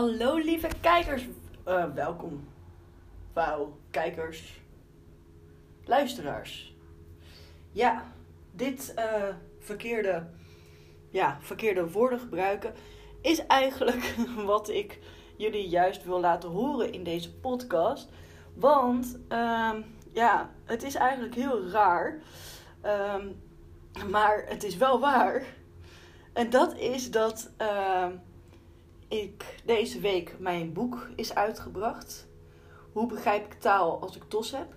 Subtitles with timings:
[0.00, 1.28] Hallo lieve kijkers.
[1.64, 2.48] Eh, welkom.
[3.32, 4.60] Wauw, kijkers.
[5.84, 6.74] Luisteraars.
[7.72, 8.12] Ja,
[8.52, 9.28] dit eh,
[9.58, 10.26] verkeerde,
[11.10, 12.74] ja, verkeerde woorden gebruiken
[13.20, 14.14] is eigenlijk
[14.44, 14.98] wat ik
[15.36, 18.08] jullie juist wil laten horen in deze podcast.
[18.54, 19.82] Want ehm,
[20.12, 22.20] ja, het is eigenlijk heel raar.
[22.80, 23.26] Ehm,
[24.10, 25.44] maar het is wel waar.
[26.32, 28.12] En dat is dat ehm,
[29.10, 32.28] ik deze week mijn boek is uitgebracht.
[32.92, 34.74] Hoe begrijp ik taal als ik tos heb?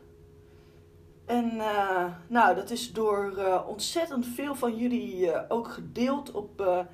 [1.25, 6.85] En uh, nou, dat is door uh, ontzettend veel van jullie uh, ook gedeeld op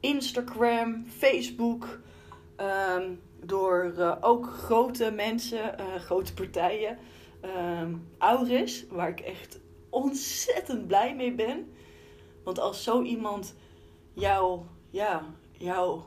[0.00, 2.00] Instagram, Facebook.
[2.96, 6.98] Um, door ook grote mensen, grote partijen.
[7.80, 9.60] Um, Auris, waar ik echt
[9.90, 11.72] ontzettend blij mee ben.
[12.44, 13.54] Want als zo iemand
[14.12, 16.06] jouw, ja, jouw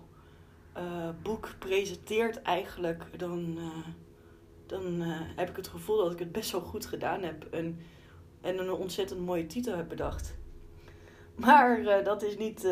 [0.78, 3.88] uh, boek presenteert eigenlijk, dan, uh,
[4.66, 7.46] dan uh, heb ik het gevoel dat ik het best wel goed gedaan heb.
[7.52, 7.80] En,
[8.42, 10.36] en een ontzettend mooie titel heb bedacht.
[11.36, 12.68] Maar dat is niet,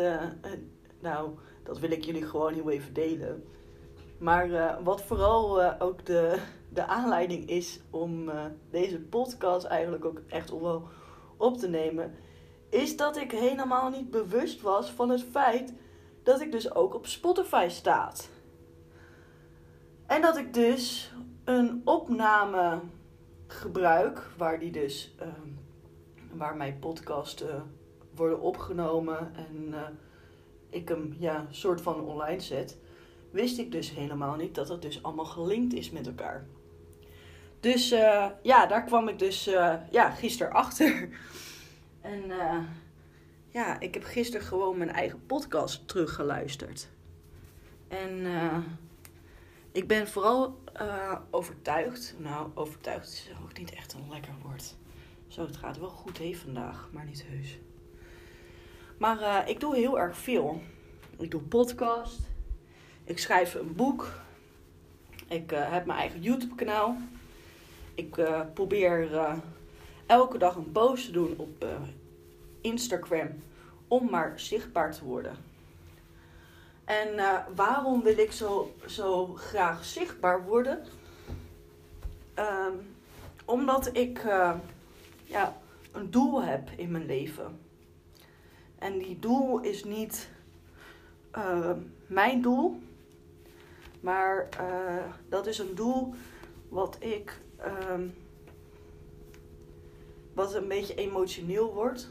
[1.00, 1.30] nou,
[1.62, 3.44] dat wil ik jullie gewoon heel even delen.
[4.18, 6.38] Maar wat vooral ook de,
[6.78, 8.30] de aanleiding is om
[8.70, 10.88] deze podcast eigenlijk ook echt wel
[11.36, 12.14] op te nemen,
[12.68, 15.72] is dat ik helemaal niet bewust was van het feit
[16.22, 18.30] dat ik dus ook op Spotify staat.
[20.06, 21.12] En dat ik dus
[21.44, 22.80] een opname
[23.46, 25.26] gebruik waar die dus uh,
[26.32, 27.74] waar mijn podcasten
[28.14, 29.82] worden opgenomen en uh,
[30.68, 32.78] ik hem ja soort van online zet,
[33.30, 36.46] wist ik dus helemaal niet dat het dus allemaal gelinkt is met elkaar.
[37.60, 41.08] Dus uh, ja, daar kwam ik dus uh, ja, gisteren achter.
[42.00, 42.22] En
[43.50, 46.88] ja, ik heb gisteren gewoon mijn eigen podcast teruggeluisterd.
[47.88, 48.58] En uh,
[49.72, 52.14] ik ben vooral uh, overtuigd.
[52.18, 54.76] Nou, overtuigd is ook niet echt een lekker woord.
[55.28, 57.58] Zo, het gaat wel goed heen vandaag, maar niet heus.
[58.98, 60.62] Maar uh, ik doe heel erg veel.
[61.18, 62.18] Ik doe podcast.
[63.04, 64.12] Ik schrijf een boek.
[65.28, 66.96] Ik heb mijn eigen YouTube kanaal.
[67.94, 68.10] Ik
[68.54, 69.08] probeer
[70.06, 71.64] elke dag een post te doen op
[72.60, 73.28] Instagram
[73.88, 75.36] om maar zichtbaar te worden.
[76.84, 80.84] En uh, waarom wil ik zo, zo graag zichtbaar worden?
[82.38, 82.94] Um,
[83.44, 84.54] omdat ik uh,
[85.24, 85.56] ja,
[85.92, 87.58] een doel heb in mijn leven.
[88.78, 90.28] En die doel is niet
[91.36, 91.70] uh,
[92.06, 92.82] mijn doel,
[94.00, 94.48] maar
[95.28, 96.14] dat is een doel
[96.68, 97.40] wat ik.
[97.90, 98.14] Um,
[100.32, 102.10] wat een beetje emotioneel wordt.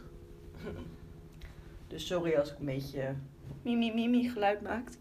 [1.88, 3.16] Dus sorry als ik een beetje
[3.62, 4.98] mimi mimi geluid maakt.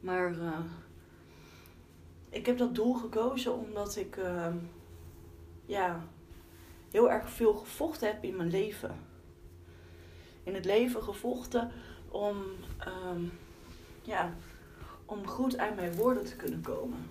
[0.00, 0.58] Maar uh,
[2.28, 4.54] ik heb dat doel gekozen omdat ik uh,
[5.66, 6.04] ja,
[6.90, 8.96] heel erg veel gevochten heb in mijn leven.
[10.42, 11.70] In het leven gevochten
[12.08, 12.36] om,
[12.86, 13.32] um,
[14.02, 14.32] ja,
[15.04, 17.06] om goed uit mijn woorden te kunnen komen.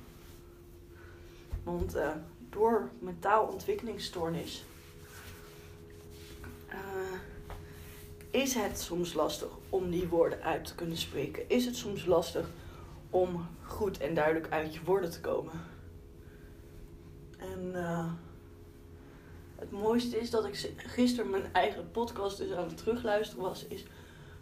[1.64, 2.12] Want uh,
[2.50, 4.66] door mentaalontwikkelingsstoornis
[8.38, 11.50] is het soms lastig om die woorden uit te kunnen spreken?
[11.50, 12.50] Is het soms lastig
[13.10, 15.54] om goed en duidelijk uit je woorden te komen?
[17.38, 18.12] En uh,
[19.56, 23.86] het mooiste is dat ik gisteren mijn eigen podcast dus aan het terugluisteren was, is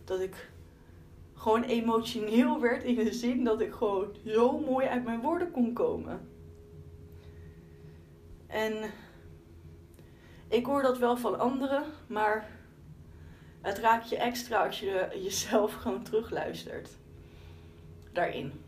[0.04, 0.50] dat ik
[1.34, 5.74] gewoon emotioneel werd in de zin dat ik gewoon zo mooi uit mijn woorden kon
[5.74, 6.30] komen.
[8.48, 8.92] En
[10.48, 12.64] ik hoor dat wel van anderen, maar
[13.66, 16.90] het raakt je extra als je jezelf gewoon terugluistert.
[18.12, 18.62] Daarin.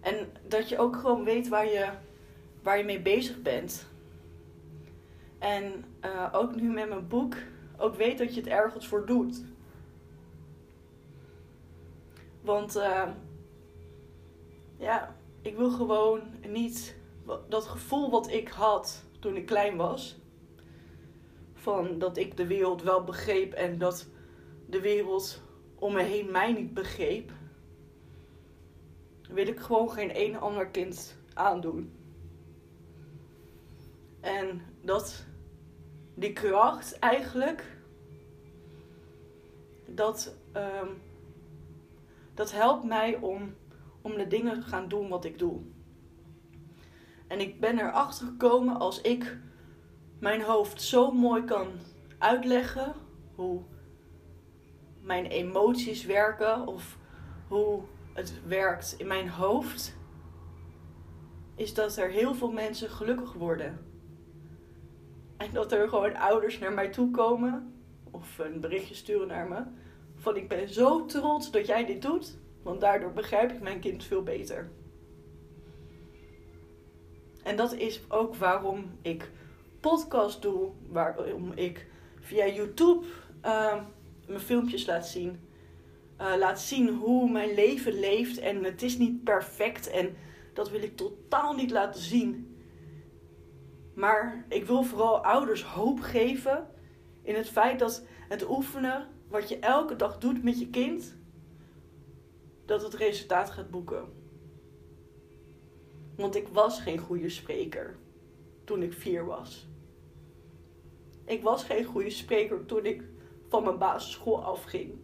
[0.00, 1.88] En dat je ook gewoon weet waar je,
[2.62, 3.86] waar je mee bezig bent.
[5.38, 7.34] En uh, ook nu met mijn boek,
[7.76, 9.42] ook weet dat je het ergens voor doet.
[12.40, 13.08] Want uh,
[14.76, 16.96] ja, ik wil gewoon niet
[17.48, 20.18] dat gevoel wat ik had toen ik klein was
[21.98, 24.08] dat ik de wereld wel begreep en dat
[24.66, 25.42] de wereld
[25.74, 27.32] om me heen mij niet begreep,
[29.28, 31.92] wil ik gewoon geen een ander kind aandoen.
[34.20, 35.24] En dat
[36.14, 37.78] die kracht eigenlijk,
[39.86, 41.02] dat, um,
[42.34, 43.54] dat helpt mij om,
[44.02, 45.60] om de dingen te gaan doen wat ik doe.
[47.26, 49.38] En ik ben erachter gekomen als ik
[50.18, 51.68] mijn hoofd zo mooi kan
[52.18, 52.94] uitleggen
[53.34, 53.62] hoe
[55.00, 56.98] mijn emoties werken of
[57.48, 57.82] hoe
[58.12, 59.96] het werkt in mijn hoofd,
[61.54, 63.78] is dat er heel veel mensen gelukkig worden.
[65.36, 67.74] En dat er gewoon ouders naar mij toe komen
[68.10, 69.62] of een berichtje sturen naar me.
[70.14, 74.04] Van ik ben zo trots dat jij dit doet, want daardoor begrijp ik mijn kind
[74.04, 74.70] veel beter.
[77.42, 79.30] En dat is ook waarom ik
[79.80, 81.86] podcast doe, waarom ik
[82.20, 83.06] via YouTube
[83.44, 83.82] uh,
[84.26, 85.40] mijn filmpjes laat zien.
[86.20, 90.16] Uh, laat zien hoe mijn leven leeft en het is niet perfect en
[90.54, 92.56] dat wil ik totaal niet laten zien.
[93.94, 96.66] Maar ik wil vooral ouders hoop geven
[97.22, 101.16] in het feit dat het oefenen, wat je elke dag doet met je kind,
[102.66, 104.04] dat het resultaat gaat boeken.
[106.16, 107.96] Want ik was geen goede spreker
[108.68, 109.68] toen ik vier was.
[111.24, 113.02] Ik was geen goede spreker toen ik
[113.48, 114.94] van mijn basisschool afging.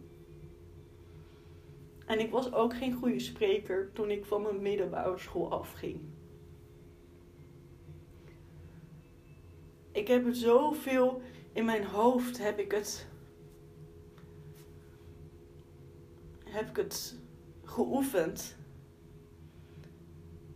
[2.05, 6.01] En ik was ook geen goede spreker toen ik van mijn middelbare school afging.
[9.91, 11.21] Ik heb het zoveel
[11.53, 13.07] in mijn hoofd heb ik het
[16.43, 17.17] heb ik het
[17.63, 18.55] geoefend.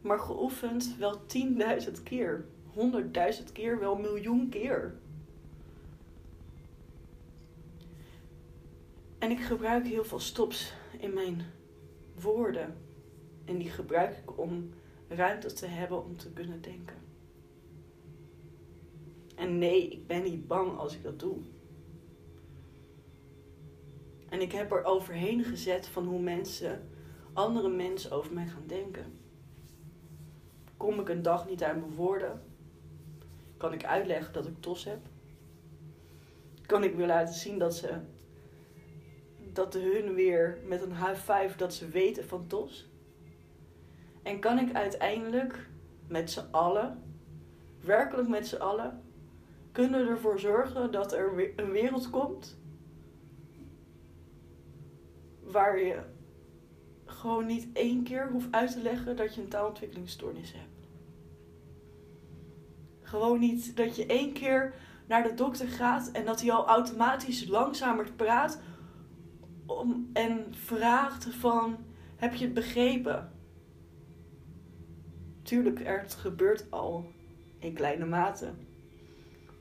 [0.02, 1.22] Maar geoefend wel
[1.88, 2.46] 10.000 keer,
[2.80, 4.96] 100.000 keer, wel miljoen keer.
[9.20, 11.42] En ik gebruik heel veel stops in mijn
[12.20, 12.78] woorden.
[13.46, 14.70] En die gebruik ik om
[15.08, 16.96] ruimte te hebben om te kunnen denken.
[19.36, 21.38] En nee, ik ben niet bang als ik dat doe.
[24.30, 26.90] En ik heb er overheen gezet van hoe mensen,
[27.34, 29.20] andere mensen over mij gaan denken.
[30.78, 32.49] Kom ik een dag niet uit mijn woorden?
[33.60, 35.00] Kan ik uitleggen dat ik tos heb?
[36.66, 38.00] Kan ik weer laten zien dat ze
[39.54, 42.90] dat hun weer met een high five dat ze weten van tos?
[44.24, 45.70] En kan ik uiteindelijk
[46.08, 47.04] met z'n allen,
[47.82, 49.02] werkelijk met z'n allen,
[49.72, 52.58] kunnen ervoor zorgen dat er een wereld komt
[55.44, 56.02] waar je
[57.06, 60.79] gewoon niet één keer hoeft uit te leggen dat je een taalontwikkelingsstoornis hebt.
[63.10, 64.74] Gewoon niet dat je één keer
[65.08, 68.62] naar de dokter gaat en dat hij al automatisch langzamer praat
[69.66, 71.78] om, en vraagt van
[72.16, 73.32] heb je het begrepen?
[75.42, 77.12] Tuurlijk, het gebeurt al
[77.60, 78.54] in kleine mate.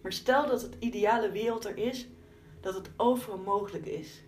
[0.03, 2.09] Maar stel dat het ideale wereld er is,
[2.61, 4.23] dat het overal mogelijk is.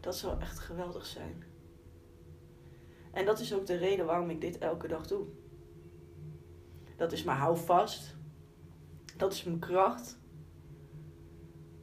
[0.00, 1.44] Dat zou echt geweldig zijn.
[3.12, 5.26] En dat is ook de reden waarom ik dit elke dag doe.
[6.98, 8.16] Dat is mijn houvast.
[9.16, 10.18] Dat is mijn kracht.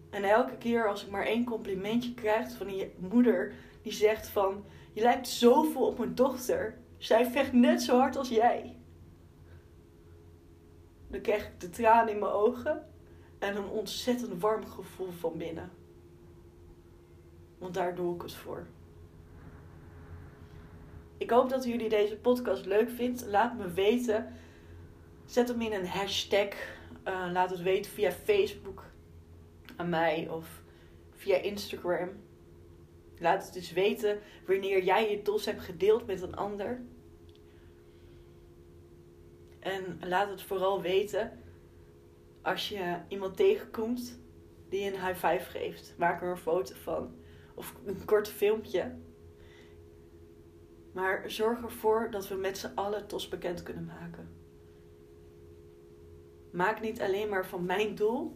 [0.09, 4.65] En elke keer als ik maar één complimentje krijg van een moeder die zegt van...
[4.93, 6.77] Je lijkt zoveel op mijn dochter.
[6.97, 8.77] Zij vecht net zo hard als jij.
[11.07, 12.87] Dan krijg ik de tranen in mijn ogen
[13.39, 15.71] en een ontzettend warm gevoel van binnen.
[17.57, 18.67] Want daar doe ik het voor.
[21.17, 23.25] Ik hoop dat jullie deze podcast leuk vindt.
[23.25, 24.27] Laat me weten.
[25.25, 26.53] Zet hem in een hashtag.
[27.07, 28.83] Uh, laat het weten via Facebook
[29.75, 30.63] aan mij of
[31.11, 32.09] via Instagram.
[33.19, 36.81] Laat het dus weten wanneer jij je tos hebt gedeeld met een ander.
[39.59, 41.39] En laat het vooral weten
[42.41, 44.19] als je iemand tegenkomt
[44.69, 45.95] die een high five geeft.
[45.97, 47.15] Maak er een foto van
[47.55, 48.95] of een kort filmpje.
[50.93, 54.34] Maar zorg ervoor dat we met z'n allen TOS bekend kunnen maken.
[56.55, 58.35] Maak niet alleen maar van mijn doel,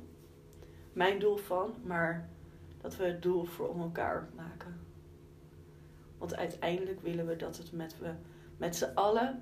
[0.93, 2.29] mijn doel van, maar
[2.81, 4.79] dat we het doel voor om elkaar maken.
[6.17, 8.11] Want uiteindelijk willen we dat het met, we
[8.57, 9.41] met z'n allen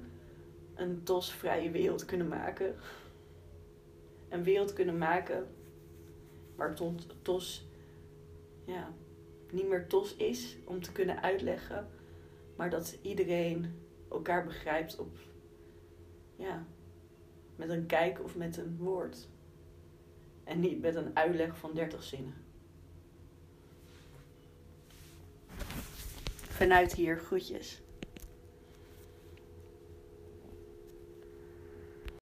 [0.75, 2.75] een TOS-vrije wereld kunnen maken.
[4.29, 5.47] Een wereld kunnen maken
[6.55, 6.75] waar
[7.21, 7.67] TOS
[8.65, 8.93] ja,
[9.51, 11.87] niet meer tos is om te kunnen uitleggen,
[12.55, 13.79] maar dat iedereen
[14.09, 15.17] elkaar begrijpt op,
[16.35, 16.65] ja,
[17.57, 19.27] met een kijk of met een woord.
[20.43, 22.33] En niet met een uitleg van 30 zinnen.
[26.49, 27.81] Vanuit hier, groetjes.